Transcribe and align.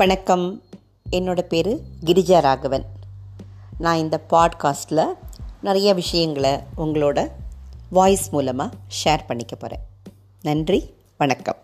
வணக்கம். 0.00 0.62
என்னோட 1.10 1.40
பேர் 1.40 1.80
கிரிஜா 2.04 2.40
ராகவன். 2.40 2.84
நான் 3.78 3.96
இந்த 3.96 4.20
பாட்காஸ்ட்டில் 4.30 5.04
நிறைய 5.62 5.94
விஷயங்களை 5.94 6.58
உங்களோட 6.76 7.28
வாய்ஸ் 7.90 8.30
மூலமாக 8.30 8.76
ஷேர் 9.04 9.26
பண்ணிக்க 9.26 9.56
போகிறேன் 9.56 9.84
நன்றி 10.42 10.94
வணக்கம். 11.18 11.56